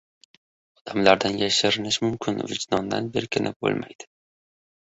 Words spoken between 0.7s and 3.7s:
•Odamlardan yashirinish mumkin, vijdondan berkinib